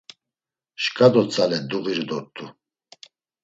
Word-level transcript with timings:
Şǩa 0.83 1.07
do 1.13 1.21
tzale 1.29 1.59
duğiru 1.69 2.03
dort̆u. 2.09 2.45